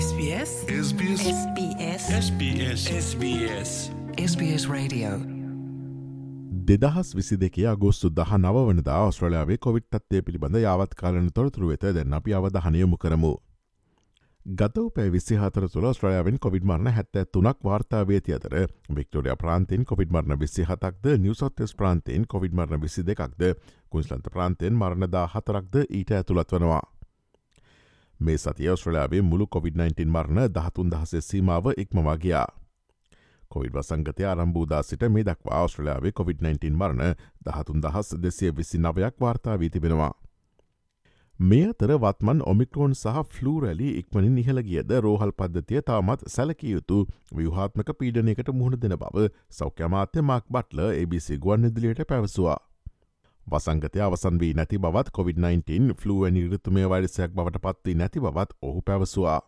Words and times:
SBS? 0.00 0.50
SBS. 0.86 1.22
SBS. 1.28 2.02
SBS. 2.18 2.82
SBS. 3.06 3.70
SBS 4.16 4.62
Radio. 4.70 5.10
දෙදහස් 6.68 7.08
විසි 7.14 7.36
දෙකේ 7.36 7.66
අගෝස්තු 7.66 8.10
දහ 8.10 8.32
නවනදා 8.38 9.00
ඔස්ට්‍රලයාාවේ 9.06 9.58
කොවිට් 9.58 9.86
තත්වය 9.90 10.22
පිළිබඳ 10.22 10.56
යාවත් 10.56 10.94
කාලන 10.94 11.28
තොරතුරු 11.34 11.68
වෙත 11.68 11.84
දෙන්න 11.96 12.14
අපි 12.14 12.34
අවධහනයමු 12.34 12.96
කරමු. 12.96 13.32
ගතව 14.46 14.86
පැ 14.94 15.12
විසිහතර 15.12 15.66
තුළ 15.68 15.88
ස්ට්‍රයාවෙන් 15.92 16.38
කොවිඩ් 16.38 16.64
මරණ 16.64 16.96
හැත්තෑ 16.98 17.26
තුනක් 17.32 17.58
වාර්තාාවේති 17.64 18.36
අතර 18.38 18.56
වික්ටෝරිය 18.96 19.36
ප්‍රාන්තෙන් 19.42 19.84
කොවිඩ් 19.84 20.10
මරණ 20.10 20.40
විසි 20.40 20.64
හතක්ද 20.64 21.18
නිවසොත්තස් 21.18 21.76
ප්‍රාන්තයෙන් 21.76 22.24
කොවිඩ් 22.26 22.54
මරණ 22.54 22.82
විසි 22.82 23.04
දෙකක්ද 23.10 23.44
කුයිස්ලන්ත 23.90 24.32
ප්‍රාන්තයෙන් 24.32 24.80
මරණදා 24.80 25.26
හතරක්ද 25.34 25.84
ඊට 25.90 26.16
ඇතුළත් 26.20 26.56
වනවා. 26.56 26.99
මේ 28.20 28.38
සතිය 28.38 28.68
ඔස්ට්‍රලයාාවේ 28.68 29.22
මුළු 29.22 29.46
COොVID-19 29.46 30.06
මරණ 30.06 30.54
දහතුන් 30.54 30.90
දහසේ 30.90 31.20
සීමාව 31.20 31.66
ඉක්මවාගයා. 31.76 32.46
කොවිඩ් 33.50 33.74
වසංගතය 33.74 34.26
අරම්බූදා 34.26 34.82
සිට 34.82 35.04
මේ 35.08 35.24
දක්වා 35.24 35.62
ඔස්ට්‍රලයාාවේ 35.62 36.12
COොVID-19 36.18 36.70
මරණ 36.72 37.14
දහතුන් 37.46 37.82
දහස් 37.82 38.16
දෙසිය 38.22 38.52
විසි 38.56 38.78
නවයක් 38.78 39.14
වාර්තා 39.20 39.58
වී 39.58 39.70
තිබෙනවා. 39.70 40.12
මේ 41.40 41.68
අතර 41.68 41.92
වත්මන් 41.98 42.40
ඔමික්‍රෝන් 42.46 42.94
සහ 42.94 43.20
ෆ්ලූරැලි 43.34 43.90
ඉක්මනින් 43.98 44.34
නිහල 44.34 44.62
ගියද 44.62 44.90
රෝහල් 45.04 45.32
පද්ධතිය 45.32 45.82
තාමත් 45.82 46.24
සැලකිය 46.28 46.72
යුතු 46.72 46.98
ව්‍යහාත්මක 47.36 47.92
පීඩනයකට 47.98 48.50
මුහුණ 48.52 48.82
දෙන 48.82 48.96
බව 49.02 49.30
සෞඛ්‍යමාත්‍ය 49.58 50.22
මක් 50.22 50.44
බට්ල 50.50 50.82
ABC 50.88 51.38
ගුවන් 51.38 51.64
ඉදිලියට 51.64 52.08
පැවසවා. 52.10 52.58
වසංගතය 53.50 54.00
අවසන් 54.00 54.38
වී 54.38 54.52
නැති 54.54 54.78
බවත් 54.78 55.12
COොVID-19 55.12 55.94
ෆලුවනි 55.96 56.42
රිතුමය 56.48 56.84
වරිසයක් 56.86 57.32
බවට 57.32 57.62
පත්වී 57.62 57.96
නැති 57.96 58.20
බවත් 58.20 58.56
ඔහු 58.62 58.82
පැවසවා. 58.82 59.40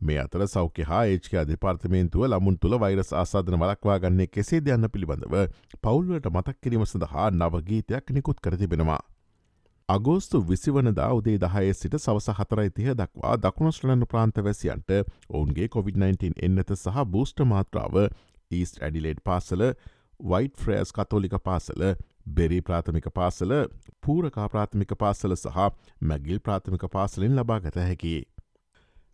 මේ 0.00 0.18
අතර 0.18 0.46
සෞඛ්‍ය 0.48 0.84
හා 0.84 1.04
ඒච්ක 1.06 1.34
අධිපාර්තමේන්තුව 1.36 2.26
ලමුන් 2.26 2.58
තුළ 2.58 2.76
වෛරස් 2.78 3.12
ආසාධන 3.14 3.58
වලක්වා 3.58 3.98
ගන්නේ 3.98 4.28
කෙසේ 4.28 4.60
දෙයන්න 4.62 4.88
පිළිබඳව 4.88 5.34
පවුල්වට 5.78 6.30
මතක් 6.30 6.56
කිරීම 6.60 6.84
සඳහා 6.86 7.30
නවගීතයක් 7.32 8.10
නිකුත් 8.10 8.40
කරතිබෙනවා. 8.40 9.02
අගෝස්තු 9.88 10.40
විසිවනදා 10.44 11.12
උදේ 11.12 11.38
දහය 11.38 11.74
සිට 11.74 11.94
සවස 11.98 12.28
හතරයිතිය 12.38 12.92
දක්වා 12.94 13.36
දකුණස්ටලන 13.38 14.04
ප්‍රාන්තවැසියන්ට 14.06 14.90
ඔවුන්ගේ 15.30 15.68
COොVID-19 15.68 16.36
එන්නත 16.40 16.76
සහ 16.76 17.00
බූස්ට 17.06 17.42
මාත්‍රාව 17.46 17.96
ඊස්ට 18.50 18.78
ඇඩිලේඩ් 18.80 19.24
පාසල 19.24 19.64
වයිට 20.20 20.56
ෆ්‍රෑස් 20.56 20.92
කතෝලික 20.92 21.34
පාසල 21.44 21.82
බෙරි 22.26 22.60
ප්‍රාථමික 22.62 23.08
පාසල 23.10 23.52
පූරකා 24.00 24.48
ප්‍රාථමික 24.48 24.94
පාසල 24.98 25.36
සහ 25.36 25.58
මැගිල් 26.02 26.40
ප්‍රාථමික 26.40 26.84
පාසලින් 26.90 27.36
ලබාගත 27.36 27.76
හැකි. 27.76 28.14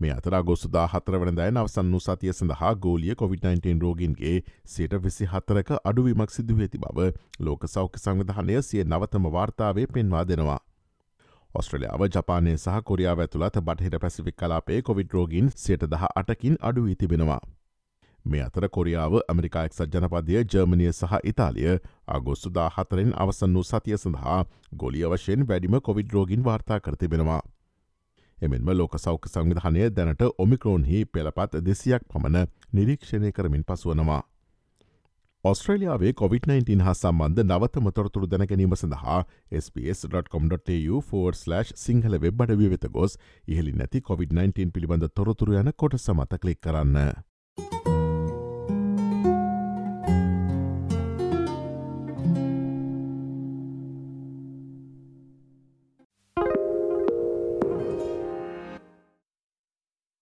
මේ 0.00 0.12
අතර 0.12 0.34
ගොස්තුදා 0.42 0.86
හතර 0.86 1.18
වනදෑ 1.18 1.52
අවසන් 1.56 1.92
වූ 1.92 2.00
සතිය 2.00 2.32
සඳහා 2.32 2.74
ගෝලිය 2.76 3.14
COොVID-19 3.14 3.80
රෝගින්ගේ 3.80 4.36
සයට 4.66 4.94
විසි 5.04 5.26
හතරක 5.26 5.72
අඩුවීමක් 5.84 6.30
සිදුව 6.30 6.60
ඇති 6.60 6.78
බව 6.78 7.10
ලෝක 7.40 7.66
සෞඛ්‍ය 7.66 7.98
සංවිධානය 7.98 8.62
සිය 8.62 8.84
නවතම 8.84 9.30
වාර්තාවේ 9.32 9.86
පෙන්වා 9.88 10.24
දෙනවා. 10.24 10.60
ඔස්ට්‍රලියාව 11.54 12.02
ජපානය 12.08 12.56
සහ 12.56 12.82
කොරියාව 12.84 13.20
ඇතුළත් 13.20 13.60
බටහිර 13.60 13.98
පැසිෆික් 13.98 14.36
කලාපේ 14.36 14.82
කොවිඩ් 14.82 15.12
රෝගින් 15.12 15.50
සයට 15.56 15.86
දහ 15.86 16.04
අටකින් 16.14 16.60
අඩුවී 16.60 16.96
තිබෙනවා. 16.96 17.40
මේ 18.28 18.42
අතර 18.42 18.68
කොරියාව 18.68 19.14
ඇමරිකායක් 19.18 19.74
සජ්ජනපදය 19.74 20.40
ජර්මණය 20.44 20.88
සහ 20.90 21.14
ඉතාලිය 21.24 21.76
අගොස්තුදා 22.08 22.68
හතරෙන් 22.70 23.12
අවසන් 23.16 23.54
වූ 23.54 23.64
සතිය 23.64 23.96
සඳහා 23.96 24.40
ගොලිය 24.76 25.06
වශයෙන් 25.08 25.46
වැඩිම 25.48 25.78
කොවිඩ් 25.80 26.12
රෝගින් 26.12 26.44
වාර්තා 26.44 26.80
කරතිබෙනවා. 26.80 27.42
එමෙන්ම 28.38 28.68
ලෝක 28.72 28.98
සෞඛ 28.98 29.28
සංවිධානය 29.28 29.86
දැනට 29.90 30.24
ඔමික්‍රෝන්හි 30.38 31.04
පෙළපත් 31.06 31.62
දෙසියක් 31.62 32.02
පමණ 32.08 32.50
නිරීක්ෂණය 32.72 33.30
කරමින් 33.32 33.64
පසුවනවා. 33.64 34.22
ඔස්ට්‍රේලියාවේ 35.44 36.12
COොVID-19 36.12 36.80
හා 36.80 36.94
සම්බන්ධ 36.94 37.42
නවත 37.44 37.74
මතොරතුරු 37.78 38.26
දැන 38.26 38.46
ගැනීම 38.46 38.74
සඳහා 38.74 39.18
ps.com.tu4/ 39.74 41.64
සිංහල 41.76 42.18
වෙබ් 42.20 42.40
අඩවිය 42.40 42.70
වෙත 42.70 42.86
ගොස් 42.90 43.18
ඉහලි 43.48 43.72
නැති 43.72 44.02
COොVID-19 44.02 44.70
පිළිබඳ 44.70 45.08
තොරතුරු 45.14 45.58
යන 45.60 45.72
කොට 45.76 45.98
සමත 45.98 46.40
කලික් 46.42 46.60
කරන්න. 46.60 46.98